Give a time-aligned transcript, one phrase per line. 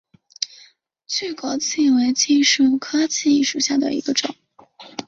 [1.05, 4.33] 巨果槭为槭树科槭属下的一个种。